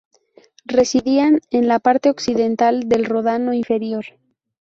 Residían 0.65 1.41
en 1.51 1.67
la 1.67 1.77
parte 1.77 2.09
occidental 2.09 2.89
del 2.89 3.05
Ródano 3.05 3.53
inferior. 3.53 4.05